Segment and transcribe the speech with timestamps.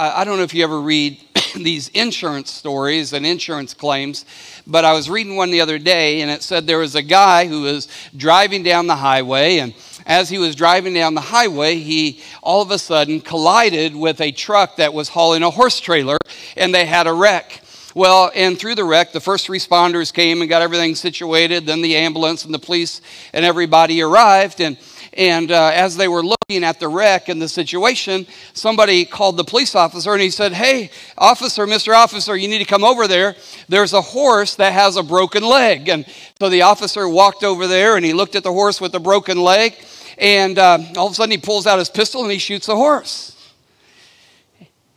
[0.00, 1.20] I, don't know if you ever read
[1.54, 4.24] these insurance stories and insurance claims,
[4.66, 7.46] but I was reading one the other day and it said there was a guy
[7.46, 9.74] who was driving down the highway and
[10.06, 14.32] as he was driving down the highway, he all of a sudden collided with a
[14.32, 16.16] truck that was hauling a horse trailer
[16.56, 17.60] and they had a wreck.
[17.94, 21.66] Well, and through the wreck, the first responders came and got everything situated.
[21.66, 23.02] Then the ambulance and the police
[23.34, 24.60] and everybody arrived.
[24.62, 24.78] And,
[25.12, 29.44] and uh, as they were looking at the wreck and the situation, somebody called the
[29.44, 31.94] police officer and he said, Hey, officer, Mr.
[31.94, 33.34] Officer, you need to come over there.
[33.68, 35.88] There's a horse that has a broken leg.
[35.88, 36.06] And
[36.38, 39.40] so the officer walked over there and he looked at the horse with the broken
[39.40, 39.74] leg.
[40.16, 42.76] And uh, all of a sudden, he pulls out his pistol and he shoots the
[42.76, 43.36] horse.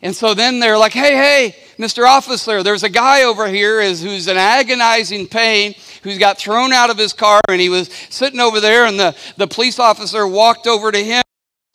[0.03, 2.05] And so then they're like, hey, hey, Mr.
[2.05, 6.89] Officer, there's a guy over here is, who's in agonizing pain, who's got thrown out
[6.89, 10.67] of his car, and he was sitting over there, and the, the police officer walked
[10.67, 11.23] over to him.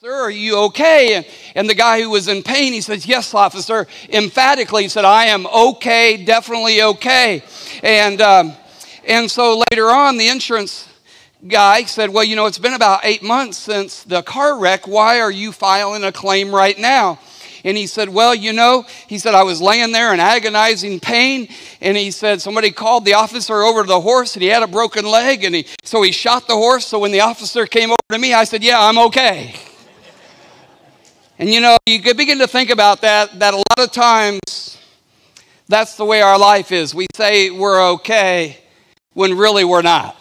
[0.01, 1.15] Sir, are you okay?
[1.15, 3.87] And, and the guy who was in pain, he says, Yes, officer.
[4.11, 7.43] Emphatically, he said, I am okay, definitely okay.
[7.83, 8.53] And, um,
[9.07, 10.87] and so later on, the insurance
[11.49, 14.87] guy said, Well, you know, it's been about eight months since the car wreck.
[14.87, 17.19] Why are you filing a claim right now?
[17.65, 21.49] And he said, Well, you know, he said, I was laying there in agonizing pain.
[21.81, 24.67] And he said, Somebody called the officer over to the horse and he had a
[24.67, 25.45] broken leg.
[25.45, 26.87] And he, so he shot the horse.
[26.87, 29.55] So when the officer came over to me, I said, Yeah, I'm okay.
[31.39, 34.79] and you know, you could begin to think about that, that a lot of times
[35.69, 36.95] that's the way our life is.
[36.95, 38.59] We say we're okay
[39.13, 40.18] when really we're not.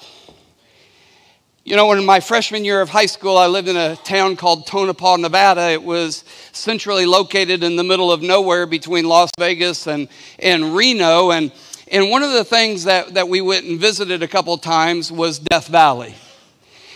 [1.68, 4.38] You know, when in my freshman year of high school, I lived in a town
[4.38, 5.72] called Tonopah, Nevada.
[5.72, 10.08] It was centrally located in the middle of nowhere between Las Vegas and,
[10.40, 11.32] and Reno.
[11.32, 11.52] And,
[11.92, 15.40] and one of the things that, that we went and visited a couple times was
[15.40, 16.16] Death Valley.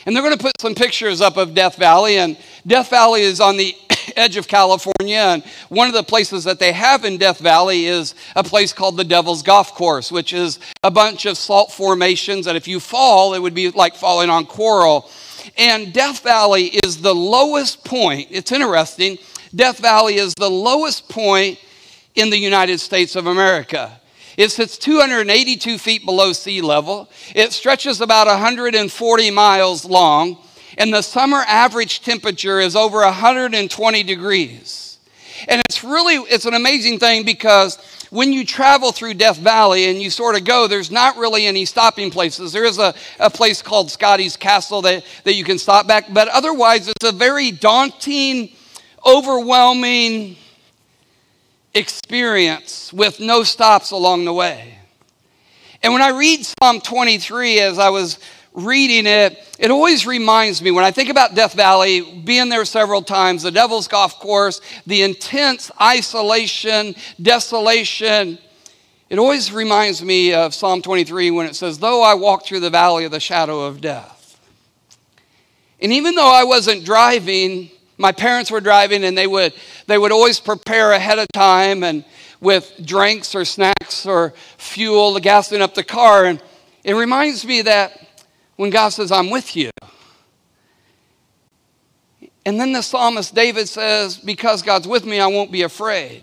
[0.05, 2.17] And they're going to put some pictures up of Death Valley.
[2.17, 3.75] And Death Valley is on the
[4.16, 5.17] edge of California.
[5.17, 8.98] And one of the places that they have in Death Valley is a place called
[8.98, 12.47] the Devil's Golf Course, which is a bunch of salt formations.
[12.47, 15.09] And if you fall, it would be like falling on coral.
[15.58, 18.28] And Death Valley is the lowest point.
[18.31, 19.18] It's interesting.
[19.53, 21.59] Death Valley is the lowest point
[22.16, 24.00] in the United States of America.
[24.38, 27.09] It sits 282 feet below sea level.
[27.35, 30.38] It stretches about 140 miles long
[30.78, 35.00] and the summer average temperature is over 120 degrees.
[35.48, 37.78] And it's really, it's an amazing thing because
[38.12, 41.66] when you travel through Death Valley and you sort of go, there's not really any
[41.66, 42.52] stopping places.
[42.52, 46.28] There is a, a place called Scotty's Castle that, that you can stop back, but
[46.28, 48.52] otherwise it's a very daunting,
[49.06, 50.36] overwhelming
[51.74, 54.78] experience with no stops along the way.
[55.82, 58.20] And when I read Psalm 23 as I was
[58.53, 63.01] reading it, it always reminds me when I think about Death Valley, being there several
[63.01, 68.38] times, the Devil's Golf Course, the intense isolation, desolation.
[69.09, 72.69] It always reminds me of Psalm 23 when it says, Though I walk through the
[72.69, 74.40] valley of the shadow of death.
[75.81, 79.53] And even though I wasn't driving, my parents were driving and they would,
[79.88, 82.06] they would always prepare ahead of time and
[82.40, 86.25] with drinks or snacks or fuel, gassing up the car.
[86.25, 86.41] And
[86.84, 88.10] it reminds me that
[88.61, 89.72] when God says, I'm with you.
[92.45, 96.22] And then the psalmist David says, Because God's with me, I won't be afraid.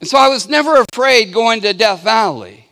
[0.00, 2.68] And so I was never afraid going to Death Valley.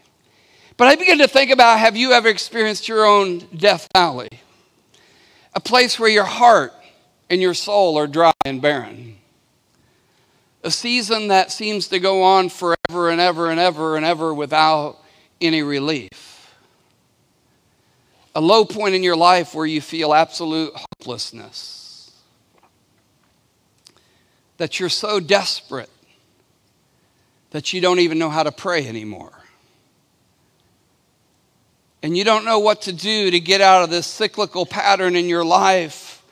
[0.77, 4.29] But I began to think about have you ever experienced your own Death Valley?
[5.55, 6.75] A place where your heart
[7.31, 9.17] and your soul are dry and barren.
[10.63, 14.99] A season that seems to go on forever and ever and ever and ever without
[15.41, 16.36] any relief
[18.37, 22.13] a low point in your life where you feel absolute hopelessness.
[24.59, 25.89] That you're so desperate
[27.53, 29.33] that you don't even know how to pray anymore.
[32.03, 35.31] And you don't know what to do to get out of this cyclical pattern in
[35.31, 36.23] your life.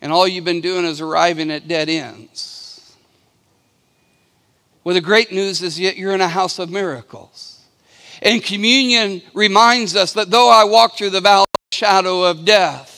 [0.00, 2.96] And all you've been doing is arriving at dead ends.
[4.82, 7.51] Well, the great news is yet you're in a house of miracles.
[8.22, 12.44] And communion reminds us that though I walk through the valley of the shadow of
[12.44, 12.88] death,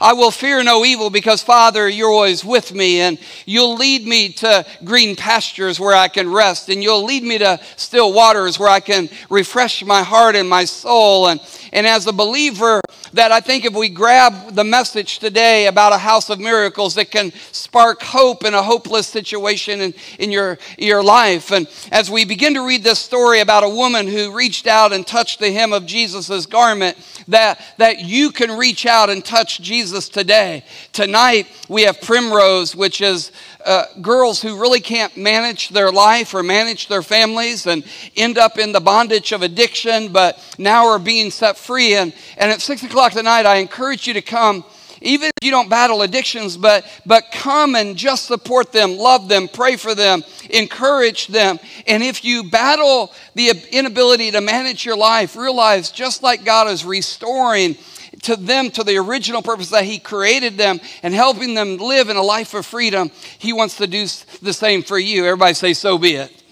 [0.00, 4.32] I will fear no evil because, Father, you're always with me, and you'll lead me
[4.32, 8.70] to green pastures where I can rest, and you'll lead me to still waters where
[8.70, 11.28] I can refresh my heart and my soul.
[11.28, 11.38] And,
[11.72, 12.80] and as a believer,
[13.12, 17.10] that I think if we grab the message today about a house of miracles, it
[17.10, 21.50] can spark hope in a hopeless situation in, in your, your life.
[21.50, 25.06] And as we begin to read this story about a woman who reached out and
[25.06, 26.96] touched the hem of Jesus' garment,
[27.28, 30.64] that, that you can reach out and touch Jesus today.
[30.92, 33.32] Tonight, we have Primrose, which is
[33.64, 37.84] uh, girls who really can't manage their life or manage their families and
[38.16, 41.94] end up in the bondage of addiction, but now are being set free.
[41.94, 44.64] And, and at six o'clock tonight, I encourage you to come
[45.00, 49.48] even if you don't battle addictions, but, but come and just support them, love them,
[49.48, 51.58] pray for them, encourage them.
[51.86, 56.84] And if you battle the inability to manage your life, realize just like God is
[56.84, 57.76] restoring
[58.22, 62.16] to them to the original purpose that He created them and helping them live in
[62.16, 64.06] a life of freedom, He wants to do
[64.42, 65.24] the same for you.
[65.24, 66.42] Everybody say, So be it.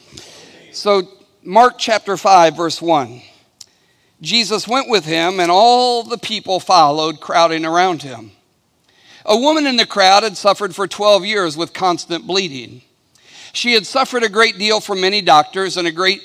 [0.73, 1.03] So,
[1.43, 3.23] Mark chapter 5, verse 1.
[4.21, 8.33] Jesus went with him, and all the people followed, crowding around him.
[9.25, 12.83] A woman in the crowd had suffered for 12 years with constant bleeding.
[13.53, 16.23] She had suffered a great deal from many doctors and a great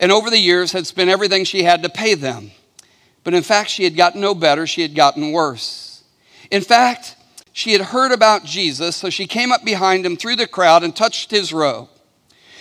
[0.00, 2.52] and over the years had spent everything she had to pay them.
[3.24, 6.04] But in fact, she had gotten no better, she had gotten worse.
[6.50, 7.16] In fact,
[7.52, 10.94] she had heard about Jesus, so she came up behind him through the crowd and
[10.94, 11.88] touched his robe.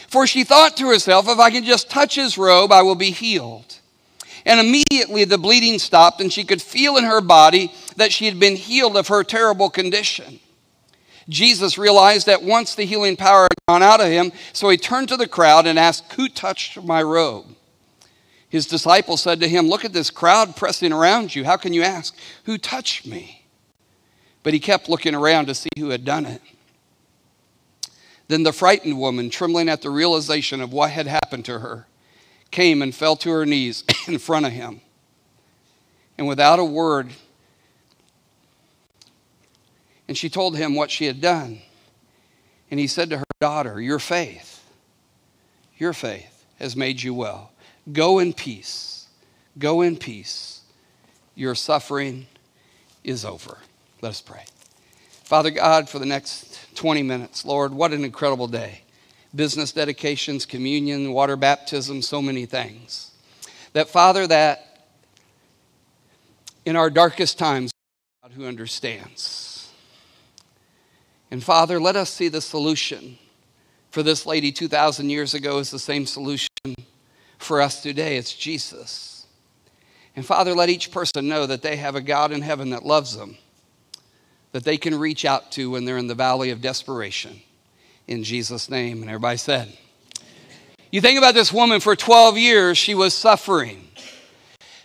[0.08, 3.12] For she thought to herself, if I can just touch his robe, I will be
[3.12, 3.76] healed.
[4.48, 8.40] And immediately the bleeding stopped, and she could feel in her body that she had
[8.40, 10.40] been healed of her terrible condition.
[11.28, 15.10] Jesus realized that once the healing power had gone out of him, so he turned
[15.10, 17.48] to the crowd and asked, Who touched my robe?
[18.48, 21.44] His disciples said to him, Look at this crowd pressing around you.
[21.44, 22.16] How can you ask,
[22.46, 23.46] Who touched me?
[24.44, 26.42] But he kept looking around to see who had done it.
[28.30, 31.87] Then the frightened woman, trembling at the realization of what had happened to her,
[32.52, 34.82] came and fell to her knees in front of him.
[36.18, 37.10] And without a word,
[40.08, 41.62] and she told him what she had done.
[42.72, 44.64] And he said to her, Daughter, your faith,
[45.78, 47.52] your faith has made you well.
[47.92, 49.08] Go in peace.
[49.60, 50.62] Go in peace.
[51.36, 52.28] Your suffering
[53.04, 53.58] is over.
[54.02, 54.46] Let us pray.
[55.24, 58.82] Father God, for the next 20 minutes, Lord, what an incredible day.
[59.36, 63.12] Business dedications, communion, water baptism, so many things.
[63.74, 64.88] That, Father, that
[66.66, 67.72] in our darkest times,
[68.24, 69.72] God who understands.
[71.30, 73.18] And Father, let us see the solution
[73.92, 76.50] for this lady 2,000 years ago is the same solution
[77.38, 78.18] for us today.
[78.18, 79.26] It's Jesus.
[80.16, 83.16] And Father, let each person know that they have a God in heaven that loves
[83.18, 83.38] them,
[84.52, 87.42] that they can reach out to when they're in the valley of desperation.
[88.08, 89.02] In Jesus' name.
[89.02, 89.72] And everybody said,
[90.92, 93.84] You think about this woman for 12 years, she was suffering.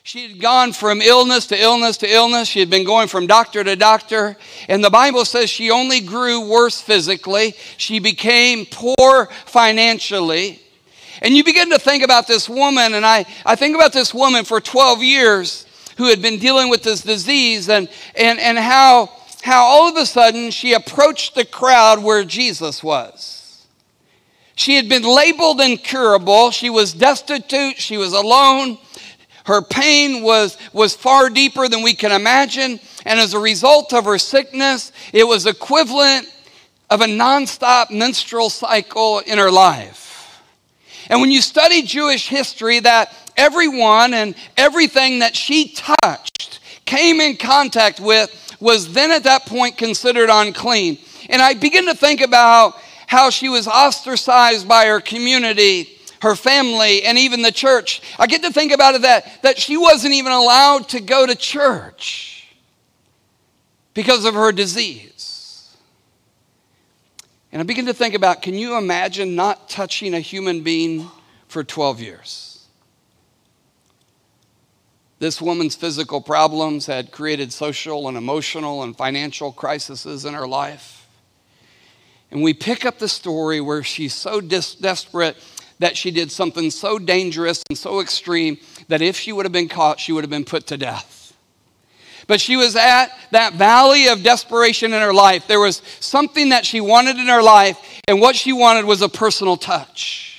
[0.04, 2.48] She had gone from illness to illness to illness.
[2.48, 4.36] She had been going from doctor to doctor.
[4.68, 7.54] And the Bible says she only grew worse physically.
[7.76, 10.60] She became poor financially.
[11.20, 14.44] And you begin to think about this woman, and I, I think about this woman
[14.44, 15.66] for 12 years
[15.96, 19.08] who had been dealing with this disease and, and, and how,
[19.42, 23.66] how all of a sudden she approached the crowd where Jesus was.
[24.54, 26.50] She had been labeled incurable.
[26.50, 27.78] She was destitute.
[27.78, 28.78] She was alone.
[29.44, 32.78] Her pain was, was far deeper than we can imagine.
[33.04, 36.32] And as a result of her sickness, it was equivalent
[36.90, 40.40] of a nonstop menstrual cycle in her life.
[41.08, 47.36] And when you study Jewish history, that everyone and everything that she touched, came in
[47.36, 48.30] contact with,
[48.62, 50.96] was then at that point considered unclean.
[51.28, 52.74] And I begin to think about
[53.08, 58.00] how she was ostracized by her community, her family, and even the church.
[58.18, 61.34] I get to think about it that, that she wasn't even allowed to go to
[61.34, 62.46] church
[63.94, 65.76] because of her disease.
[67.50, 71.10] And I begin to think about can you imagine not touching a human being
[71.48, 72.51] for 12 years?
[75.22, 81.06] This woman's physical problems had created social and emotional and financial crises in her life.
[82.32, 85.36] And we pick up the story where she's so dis- desperate
[85.78, 89.68] that she did something so dangerous and so extreme that if she would have been
[89.68, 91.36] caught, she would have been put to death.
[92.26, 95.46] But she was at that valley of desperation in her life.
[95.46, 99.08] There was something that she wanted in her life, and what she wanted was a
[99.08, 100.31] personal touch.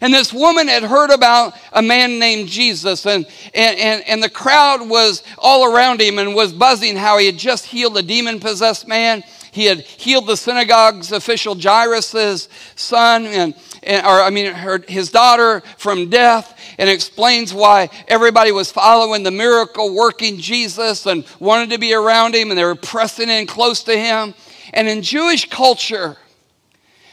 [0.00, 4.30] And this woman had heard about a man named Jesus, and, and, and, and the
[4.30, 8.40] crowd was all around him and was buzzing how he had just healed a demon
[8.40, 9.22] possessed man.
[9.52, 15.10] He had healed the synagogue's official Jairus' son, and, and, or I mean, her, his
[15.10, 21.70] daughter from death, and explains why everybody was following the miracle working Jesus and wanted
[21.70, 24.34] to be around him, and they were pressing in close to him.
[24.72, 26.16] And in Jewish culture,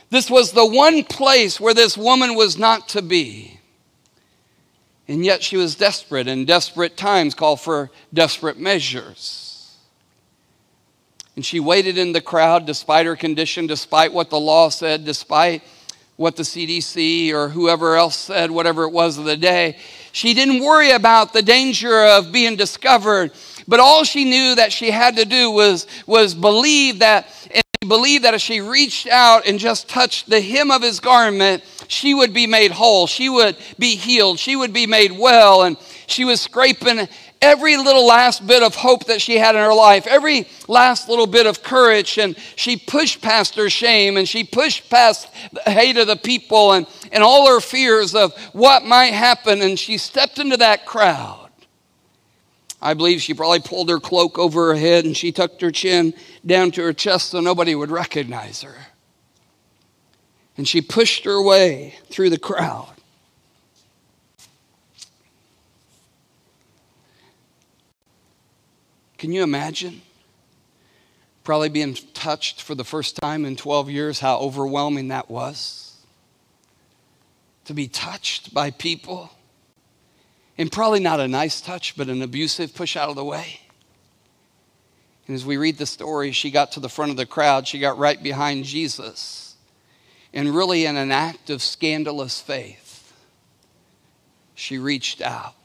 [0.10, 3.60] this was the one place where this woman was not to be.
[5.08, 9.78] And yet she was desperate, and desperate times call for desperate measures.
[11.36, 15.62] And she waited in the crowd despite her condition, despite what the law said, despite
[16.18, 19.78] what the CDC or whoever else said, whatever it was of the day.
[20.12, 23.32] She didn't worry about the danger of being discovered,
[23.68, 27.28] but all she knew that she had to do was, was believe that
[27.88, 32.14] believed that if she reached out and just touched the hem of his garment, she
[32.14, 33.08] would be made whole.
[33.08, 34.40] She would be healed.
[34.40, 35.64] She would be made well.
[35.64, 37.08] And she was scraping
[37.42, 41.28] every little last bit of hope that she had in her life, every last little
[41.28, 42.18] bit of courage.
[42.18, 46.74] And she pushed past her shame and she pushed past the hate of the people
[46.74, 49.62] and, and all her fears of what might happen.
[49.62, 51.48] And she stepped into that crowd.
[52.80, 56.14] I believe she probably pulled her cloak over her head and she tucked her chin
[56.48, 58.76] down to her chest so nobody would recognize her.
[60.58, 62.90] And she pushed her way through the crowd.
[69.18, 70.02] Can you imagine?
[71.44, 75.98] Probably being touched for the first time in 12 years, how overwhelming that was.
[77.66, 79.32] To be touched by people
[80.58, 83.62] and probably not a nice touch, but an abusive push out of the way.
[85.28, 87.68] And as we read the story, she got to the front of the crowd.
[87.68, 89.56] She got right behind Jesus.
[90.34, 93.14] And really, in an act of scandalous faith,
[94.56, 95.56] she reached out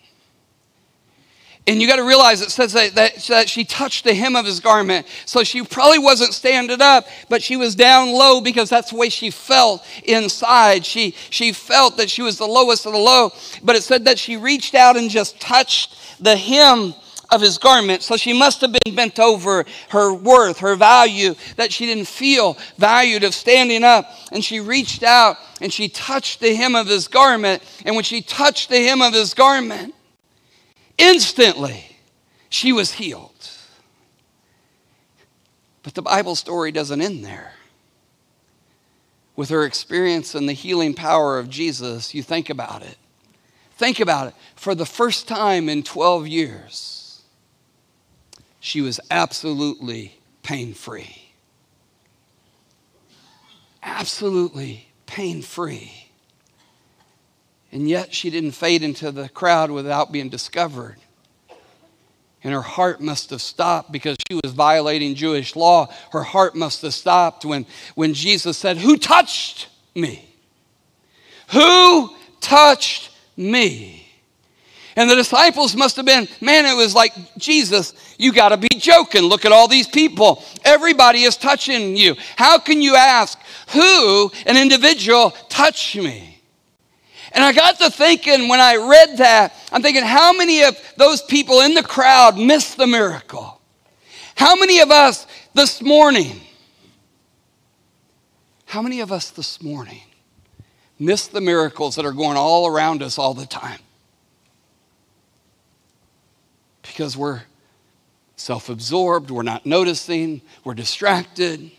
[1.66, 4.44] and you got to realize it says that, that, that, she touched the hem of
[4.44, 5.06] his garment.
[5.26, 9.08] So she probably wasn't standing up, but she was down low because that's the way
[9.08, 10.84] she felt inside.
[10.84, 13.30] She, she felt that she was the lowest of the low.
[13.62, 16.94] But it said that she reached out and just touched the hem
[17.32, 18.02] of his garment.
[18.02, 22.56] So she must have been bent over her worth, her value, that she didn't feel
[22.78, 24.10] valued of standing up.
[24.30, 27.62] And she reached out and she touched the hem of his garment.
[27.84, 29.94] And when she touched the hem of his garment,
[30.98, 31.96] Instantly,
[32.48, 33.50] she was healed.
[35.82, 37.54] But the Bible story doesn't end there.
[39.34, 42.96] With her experience and the healing power of Jesus, you think about it.
[43.72, 44.34] Think about it.
[44.54, 47.01] For the first time in 12 years,
[48.62, 51.32] she was absolutely pain free.
[53.82, 56.08] Absolutely pain free.
[57.72, 60.98] And yet she didn't fade into the crowd without being discovered.
[62.44, 65.92] And her heart must have stopped because she was violating Jewish law.
[66.12, 67.66] Her heart must have stopped when,
[67.96, 70.36] when Jesus said, Who touched me?
[71.50, 74.01] Who touched me?
[74.96, 78.68] And the disciples must have been, man, it was like, Jesus, you got to be
[78.68, 79.22] joking.
[79.22, 80.44] Look at all these people.
[80.64, 82.14] Everybody is touching you.
[82.36, 83.38] How can you ask,
[83.72, 86.40] who, an individual, touched me?
[87.34, 91.22] And I got to thinking when I read that, I'm thinking, how many of those
[91.22, 93.60] people in the crowd missed the miracle?
[94.34, 96.40] How many of us this morning,
[98.66, 100.02] how many of us this morning
[100.98, 103.78] miss the miracles that are going all around us all the time?
[106.92, 107.42] Because we're
[108.36, 111.70] self absorbed, we're not noticing, we're distracted.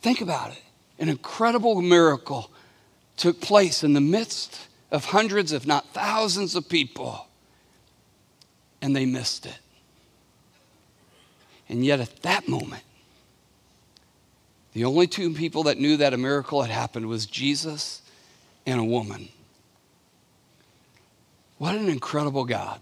[0.00, 0.62] Think about it
[0.98, 2.50] an incredible miracle
[3.16, 7.26] took place in the midst of hundreds, if not thousands, of people,
[8.80, 9.58] and they missed it.
[11.68, 12.82] And yet, at that moment,
[14.72, 18.02] the only two people that knew that a miracle had happened was Jesus
[18.66, 19.28] and a woman.
[21.58, 22.80] What an incredible God.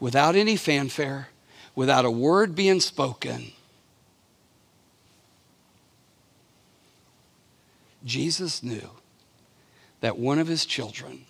[0.00, 1.28] Without any fanfare,
[1.74, 3.52] without a word being spoken,
[8.04, 8.90] Jesus knew
[10.00, 11.24] that one of his children,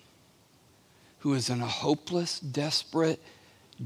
[1.19, 3.21] who is in a hopeless, desperate,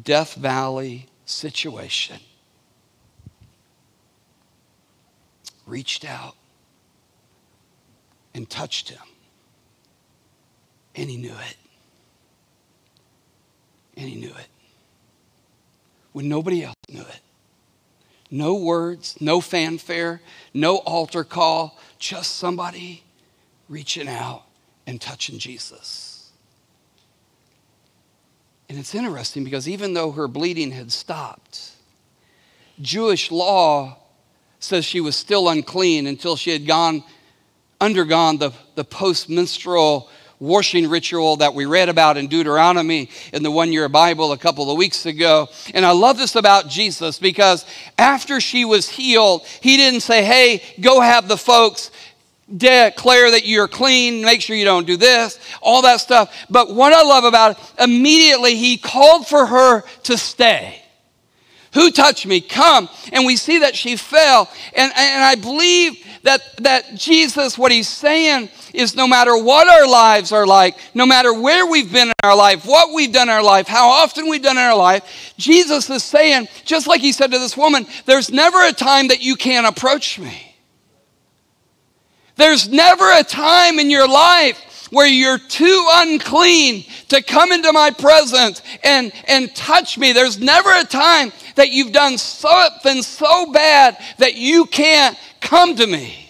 [0.03, 2.19] Death Valley situation,
[5.65, 6.35] reached out
[8.33, 9.01] and touched him.
[10.95, 11.57] And he knew it.
[13.95, 14.47] And he knew it.
[16.11, 17.19] When nobody else knew it.
[18.31, 20.21] No words, no fanfare,
[20.53, 23.03] no altar call, just somebody
[23.67, 24.43] reaching out
[24.85, 26.31] and touching Jesus.
[28.69, 31.71] And it's interesting because even though her bleeding had stopped,
[32.81, 33.97] Jewish law
[34.59, 37.03] says she was still unclean until she had gone
[37.81, 40.09] undergone the, the post menstrual
[40.39, 44.71] washing ritual that we read about in Deuteronomy in the one year Bible a couple
[44.71, 45.49] of weeks ago.
[45.73, 47.65] And I love this about Jesus because
[47.97, 51.91] after she was healed, he didn't say, Hey, go have the folks
[52.55, 56.35] declare that you're clean, make sure you don't do this, all that stuff.
[56.49, 60.81] But what I love about it, immediately he called for her to stay.
[61.73, 62.41] Who touched me?
[62.41, 62.89] Come.
[63.13, 64.49] And we see that she fell.
[64.75, 69.87] And, and I believe that, that Jesus, what he's saying is no matter what our
[69.87, 73.33] lives are like, no matter where we've been in our life, what we've done in
[73.33, 77.11] our life, how often we've done in our life, Jesus is saying, just like he
[77.11, 80.55] said to this woman, there's never a time that you can't approach me.
[82.35, 87.91] There's never a time in your life where you're too unclean to come into my
[87.91, 90.13] presence and, and touch me.
[90.13, 95.87] There's never a time that you've done something so bad that you can't come to
[95.87, 96.29] me.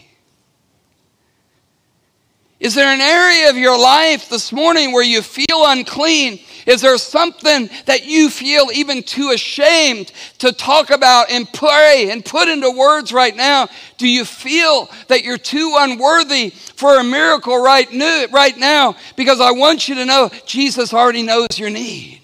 [2.59, 6.39] Is there an area of your life this morning where you feel unclean?
[6.65, 12.23] Is there something that you feel even too ashamed to talk about and pray and
[12.23, 13.69] put into words right now?
[13.97, 18.97] Do you feel that you're too unworthy for a miracle right, new, right now?
[19.15, 22.21] Because I want you to know Jesus already knows your need.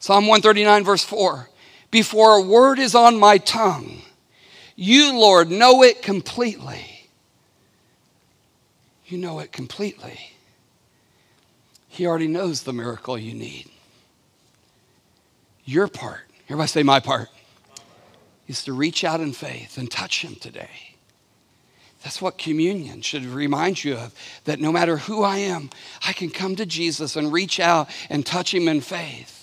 [0.00, 1.48] Psalm 139, verse 4
[1.92, 4.02] Before a word is on my tongue,
[4.80, 7.00] you, Lord, know it completely
[9.10, 10.18] you know it completely.
[11.88, 13.68] He already knows the miracle you need.
[15.64, 17.28] Your part, everybody say my part,
[18.46, 20.94] is to reach out in faith and touch him today.
[22.02, 25.70] That's what communion should remind you of that no matter who I am,
[26.06, 29.39] I can come to Jesus and reach out and touch him in faith.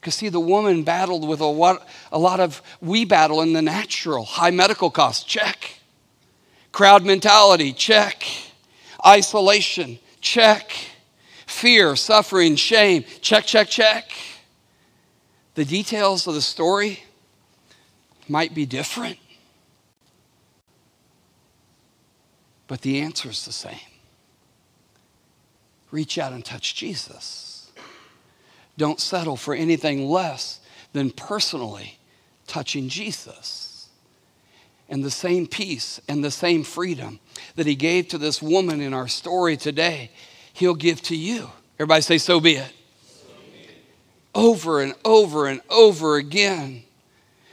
[0.00, 3.60] Because, see, the woman battled with a, what, a lot of, we battle in the
[3.60, 5.78] natural, high medical costs, check.
[6.72, 8.24] Crowd mentality, check.
[9.06, 10.72] Isolation, check.
[11.46, 14.10] Fear, suffering, shame, check, check, check.
[15.54, 17.02] The details of the story
[18.28, 19.18] might be different,
[22.68, 23.74] but the answer is the same.
[25.90, 27.49] Reach out and touch Jesus.
[28.80, 30.58] Don't settle for anything less
[30.94, 31.98] than personally
[32.46, 33.90] touching Jesus
[34.88, 37.20] and the same peace and the same freedom
[37.56, 40.10] that he gave to this woman in our story today,
[40.54, 41.50] he'll give to you.
[41.78, 42.72] Everybody say, so be it.
[43.04, 43.84] So be it.
[44.34, 46.84] Over and over and over again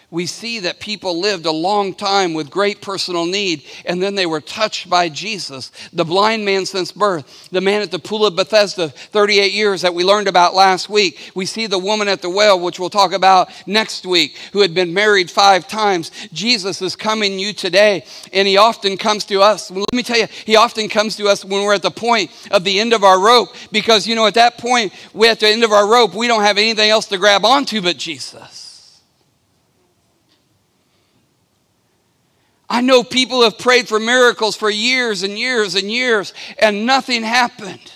[0.09, 4.25] we see that people lived a long time with great personal need and then they
[4.25, 5.69] were touched by Jesus.
[5.91, 9.93] The blind man since birth, the man at the pool of Bethesda, 38 years that
[9.93, 11.31] we learned about last week.
[11.35, 14.73] We see the woman at the well, which we'll talk about next week, who had
[14.73, 16.11] been married five times.
[16.31, 19.69] Jesus is coming you today, and he often comes to us.
[19.69, 22.63] Let me tell you, he often comes to us when we're at the point of
[22.63, 25.65] the end of our rope because, you know, at that point, we're at the end
[25.65, 28.66] of our rope, we don't have anything else to grab onto but Jesus.
[32.69, 37.23] I know people have prayed for miracles for years and years and years, and nothing
[37.23, 37.91] happened.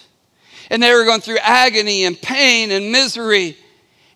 [0.70, 3.58] And they were going through agony and pain and misery.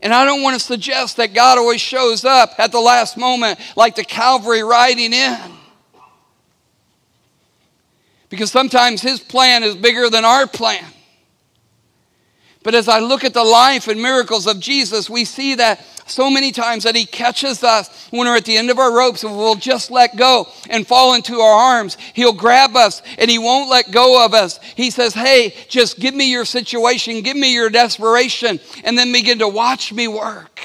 [0.02, 3.60] And I don't want to suggest that God always shows up at the last moment
[3.76, 5.52] like the Calvary riding in.
[8.30, 10.86] Because sometimes His plan is bigger than our plan.
[12.66, 16.32] But as I look at the life and miracles of Jesus, we see that so
[16.32, 19.38] many times that He catches us when we're at the end of our ropes and
[19.38, 21.96] we'll just let go and fall into our arms.
[22.16, 24.60] He'll grab us and He won't let go of us.
[24.76, 29.38] He says, Hey, just give me your situation, give me your desperation, and then begin
[29.40, 30.60] to watch me work.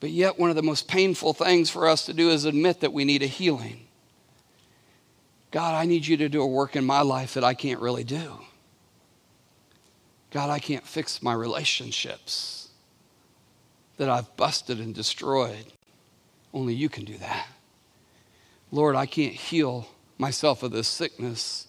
[0.00, 2.92] But yet, one of the most painful things for us to do is admit that
[2.92, 3.86] we need a healing.
[5.52, 8.02] God, I need you to do a work in my life that I can't really
[8.02, 8.40] do.
[10.34, 12.68] God, I can't fix my relationships
[13.98, 15.72] that I've busted and destroyed.
[16.52, 17.46] Only you can do that.
[18.72, 19.86] Lord, I can't heal
[20.18, 21.68] myself of this sickness.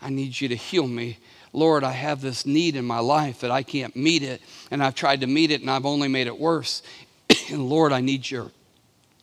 [0.00, 1.18] I need you to heal me.
[1.52, 4.40] Lord, I have this need in my life that I can't meet it,
[4.70, 6.84] and I've tried to meet it and I've only made it worse.
[7.50, 8.52] and Lord, I need your,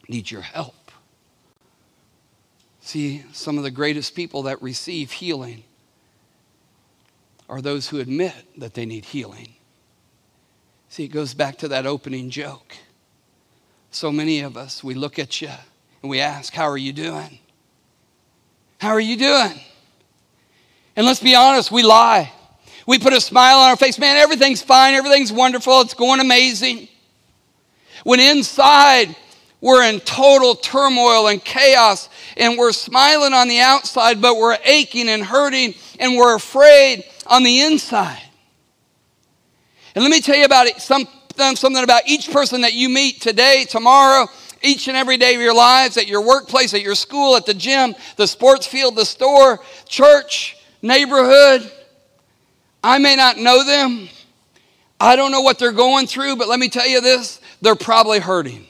[0.10, 0.92] need your help.
[2.82, 5.64] See, some of the greatest people that receive healing
[7.50, 9.54] are those who admit that they need healing.
[10.90, 12.76] See, it goes back to that opening joke.
[13.92, 15.50] So many of us, we look at you
[16.02, 17.40] and we ask, How are you doing?
[18.80, 19.60] How are you doing?
[20.96, 22.32] And let's be honest, we lie.
[22.86, 23.98] We put a smile on our face.
[23.98, 24.94] Man, everything's fine.
[24.94, 25.82] Everything's wonderful.
[25.82, 26.90] It's going amazing.
[28.04, 29.16] When inside,
[29.62, 35.08] we're in total turmoil and chaos, and we're smiling on the outside, but we're aching
[35.08, 38.22] and hurting, and we're afraid on the inside.
[39.96, 43.22] And let me tell you about it, some, something about each person that you meet
[43.22, 44.28] today, tomorrow,
[44.62, 47.54] each and every day of your lives, at your workplace, at your school, at the
[47.54, 51.72] gym, the sports field, the store, church, neighborhood.
[52.84, 54.10] I may not know them.
[55.00, 58.20] I don't know what they're going through, but let me tell you this they're probably
[58.20, 58.66] hurting.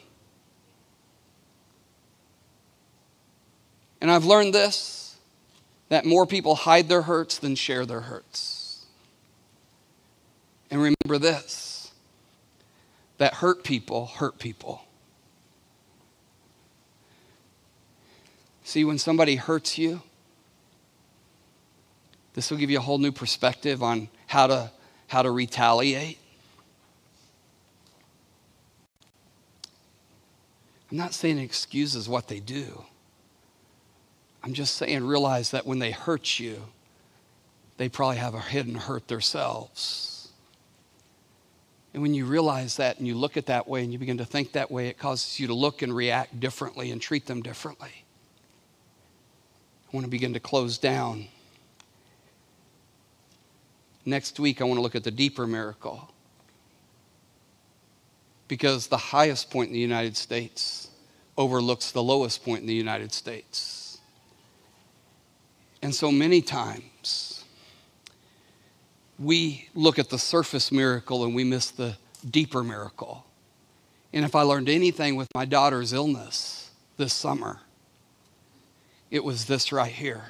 [4.00, 4.93] And I've learned this
[5.88, 8.86] that more people hide their hurts than share their hurts.
[10.70, 11.92] And remember this
[13.18, 14.82] that hurt people hurt people.
[18.64, 20.02] See, when somebody hurts you,
[22.32, 24.70] this will give you a whole new perspective on how to,
[25.06, 26.18] how to retaliate.
[30.90, 32.84] I'm not saying it excuses what they do.
[34.44, 36.62] I'm just saying realize that when they hurt you,
[37.78, 40.28] they probably have a hidden hurt themselves.
[41.94, 44.24] And when you realize that and you look at that way and you begin to
[44.26, 48.04] think that way, it causes you to look and react differently and treat them differently.
[49.88, 51.26] I want to begin to close down.
[54.04, 56.12] Next week, I want to look at the deeper miracle.
[58.46, 60.90] Because the highest point in the United States
[61.38, 63.83] overlooks the lowest point in the United States.
[65.84, 67.44] And so many times,
[69.18, 71.98] we look at the surface miracle and we miss the
[72.30, 73.26] deeper miracle.
[74.14, 77.60] And if I learned anything with my daughter's illness this summer,
[79.10, 80.24] it was this right here.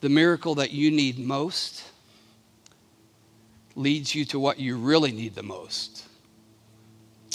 [0.00, 1.84] The miracle that you need most
[3.76, 6.06] leads you to what you really need the most,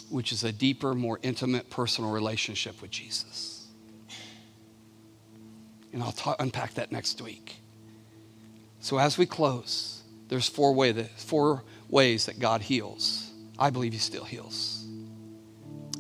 [0.10, 3.57] which is a deeper, more intimate, personal relationship with Jesus.
[5.94, 7.56] And I'll ta- unpack that next week.
[8.80, 13.32] So as we close, there's four, way that, four ways that God heals.
[13.58, 14.86] I believe He still heals.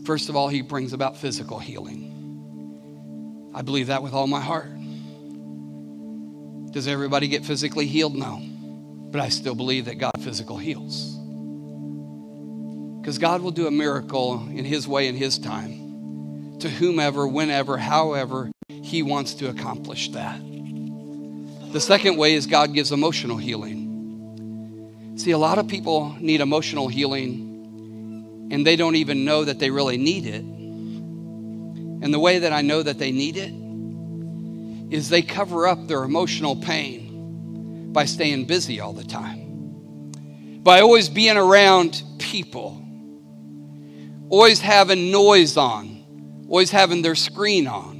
[0.05, 3.51] First of all, He brings about physical healing.
[3.53, 4.69] I believe that with all my heart.
[6.71, 8.15] Does everybody get physically healed?
[8.15, 8.41] No.
[9.11, 11.15] But I still believe that God physical heals.
[13.01, 17.77] Because God will do a miracle in His way in His time to whomever, whenever,
[17.77, 20.41] however He wants to accomplish that.
[21.71, 25.13] The second way is God gives emotional healing.
[25.17, 29.71] See, a lot of people need emotional healing and they don't even know that they
[29.71, 30.43] really need it
[32.03, 33.53] and the way that I know that they need it
[34.93, 41.09] is they cover up their emotional pain by staying busy all the time, by always
[41.09, 42.81] being around people,
[44.29, 47.96] always having noise on, always having their screen on.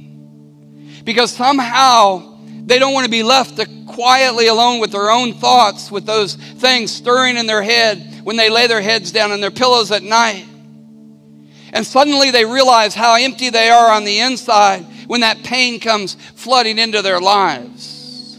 [1.08, 6.04] Because somehow they don't want to be left quietly alone with their own thoughts, with
[6.04, 9.90] those things stirring in their head when they lay their heads down on their pillows
[9.90, 10.44] at night.
[11.72, 16.12] And suddenly they realize how empty they are on the inside when that pain comes
[16.34, 18.38] flooding into their lives.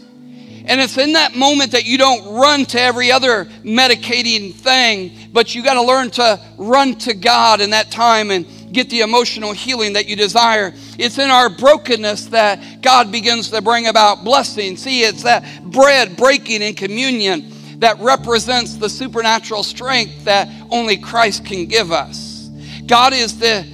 [0.64, 5.56] And it's in that moment that you don't run to every other medicating thing, but
[5.56, 9.52] you got to learn to run to God in that time and get the emotional
[9.52, 10.72] healing that you desire.
[10.98, 14.76] It's in our brokenness that God begins to bring about blessing.
[14.76, 21.44] See, it's that bread breaking in communion that represents the supernatural strength that only Christ
[21.44, 22.48] can give us.
[22.86, 23.66] God is the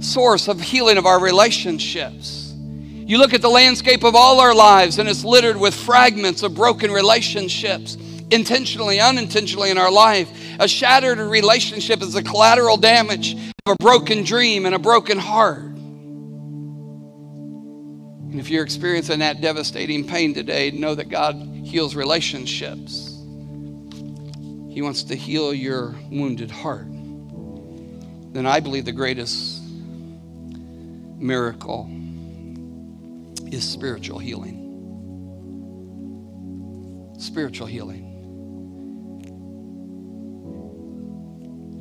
[0.00, 2.52] source of healing of our relationships.
[3.12, 6.54] You look at the landscape of all our lives, and it's littered with fragments of
[6.54, 7.96] broken relationships,
[8.32, 10.30] intentionally, unintentionally in our life.
[10.58, 13.34] A shattered relationship is the collateral damage
[13.66, 15.62] of a broken dream and a broken heart.
[18.30, 23.08] And if you're experiencing that devastating pain today, know that God heals relationships.
[24.70, 26.86] He wants to heal your wounded heart
[28.32, 29.62] then I believe the greatest
[31.18, 31.90] miracle
[33.52, 34.58] is spiritual healing.
[37.18, 38.11] Spiritual healing.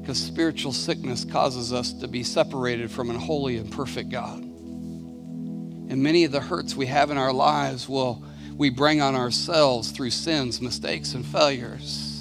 [0.01, 4.39] Because spiritual sickness causes us to be separated from an holy and perfect God.
[4.41, 8.23] And many of the hurts we have in our lives will
[8.57, 12.11] we bring on ourselves through sins, mistakes, and failures.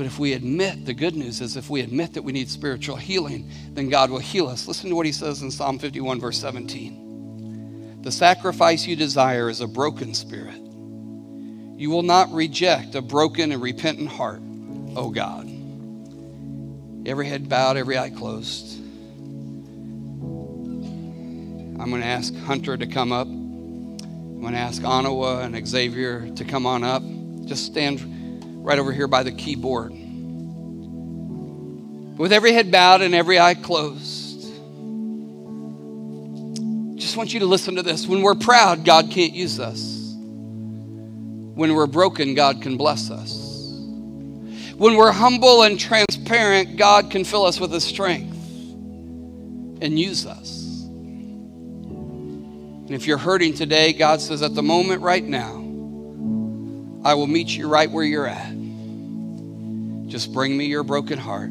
[0.00, 2.96] But if we admit, the good news is if we admit that we need spiritual
[2.96, 4.66] healing, then God will heal us.
[4.66, 8.00] Listen to what he says in Psalm 51, verse 17.
[8.00, 10.56] The sacrifice you desire is a broken spirit.
[10.56, 14.40] You will not reject a broken and repentant heart,
[14.96, 15.49] O God.
[17.06, 18.78] Every head bowed, every eye closed.
[21.80, 23.26] I'm going to ask Hunter to come up.
[23.26, 27.02] I'm going to ask Anawa and Xavier to come on up.
[27.46, 28.00] Just stand
[28.64, 29.92] right over here by the keyboard.
[32.18, 34.42] With every head bowed and every eye closed,
[37.00, 38.06] just want you to listen to this.
[38.06, 40.14] When we're proud, God can't use us.
[41.54, 43.49] When we're broken, God can bless us.
[44.80, 48.34] When we're humble and transparent, God can fill us with His strength
[49.82, 50.84] and use us.
[52.86, 55.56] And if you're hurting today, God says, at the moment right now,
[57.04, 58.54] I will meet you right where you're at.
[60.06, 61.50] Just bring me your broken heart.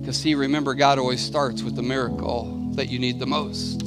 [0.00, 3.82] Because, see, remember, God always starts with the miracle that you need the most.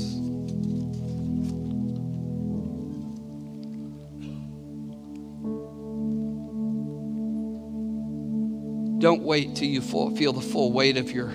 [9.03, 11.33] Don't wait till you feel the full weight of your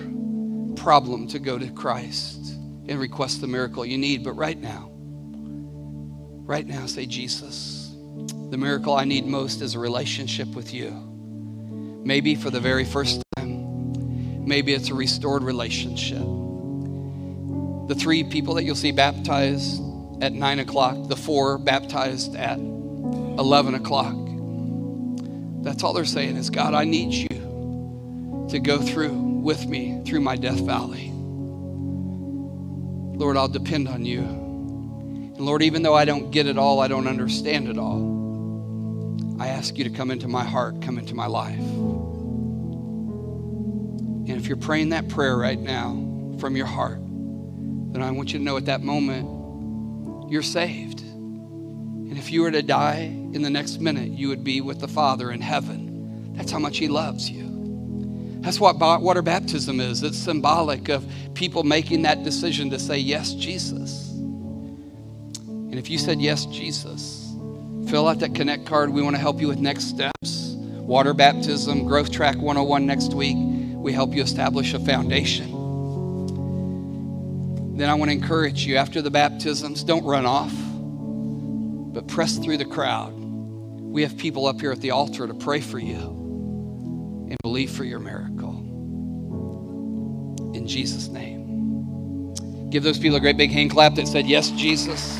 [0.75, 2.55] problem to go to Christ
[2.87, 4.23] and request the miracle you need.
[4.23, 7.95] But right now, right now, say, Jesus,
[8.49, 10.89] the miracle I need most is a relationship with you.
[12.03, 16.25] Maybe for the very first time, maybe it's a restored relationship.
[17.87, 19.79] The three people that you'll see baptized
[20.23, 24.15] at 9 o'clock, the four baptized at 11 o'clock.
[25.63, 27.38] That's all they're saying is, God, I need you
[28.49, 31.11] to go through with me through my death valley.
[33.19, 34.21] Lord, I'll depend on you.
[34.21, 38.17] And Lord, even though I don't get it all, I don't understand it all,
[39.39, 41.59] I ask you to come into my heart, come into my life.
[44.29, 48.39] And if you're praying that prayer right now from your heart, then I want you
[48.39, 51.01] to know at that moment, you're saved.
[51.01, 53.01] And if you were to die
[53.33, 56.33] in the next minute, you would be with the Father in heaven.
[56.35, 57.48] That's how much He loves you.
[58.41, 60.01] That's what water baptism is.
[60.01, 64.11] It's symbolic of people making that decision to say, Yes, Jesus.
[64.11, 67.35] And if you said, Yes, Jesus,
[67.89, 68.91] fill out that Connect card.
[68.91, 70.55] We want to help you with next steps.
[70.77, 73.35] Water baptism, Growth Track 101 next week.
[73.37, 75.57] We help you establish a foundation.
[77.77, 80.53] Then I want to encourage you after the baptisms, don't run off,
[81.93, 83.13] but press through the crowd.
[83.13, 86.18] We have people up here at the altar to pray for you
[87.29, 88.65] and believe for your miracle.
[90.53, 92.33] In Jesus' name.
[92.69, 95.19] Give those people a great big hand clap that said, Yes, Jesus.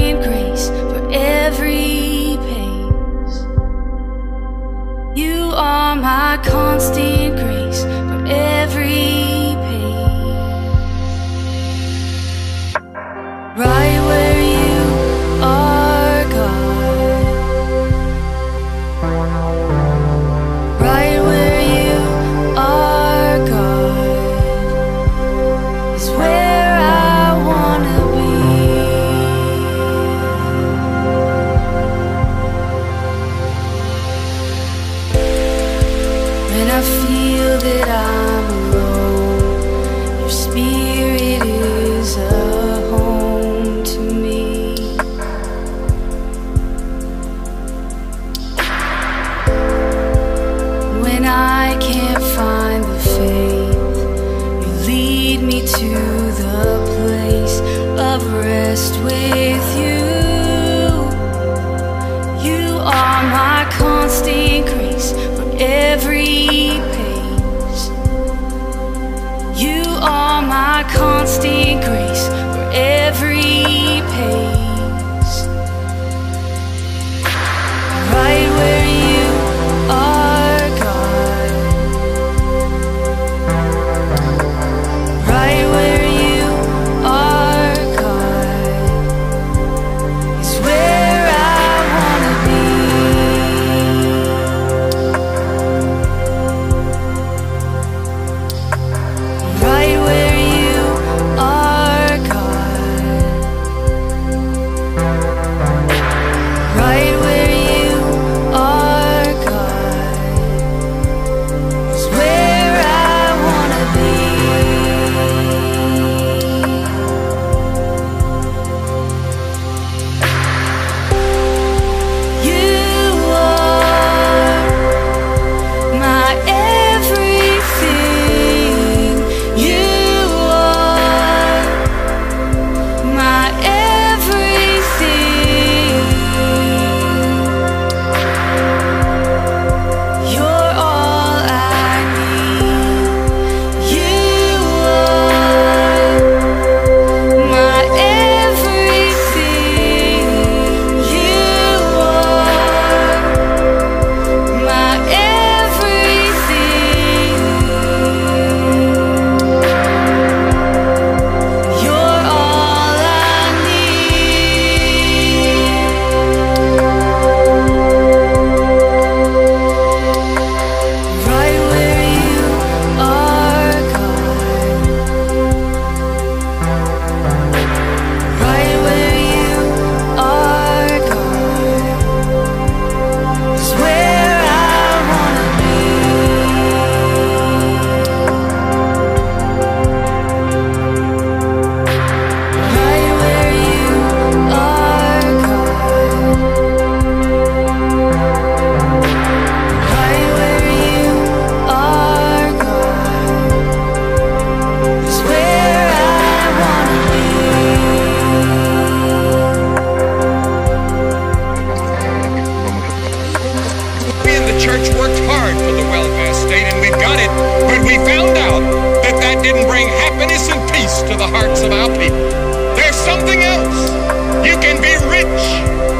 [224.61, 225.25] can be rich,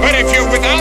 [0.01, 0.80] but if you're without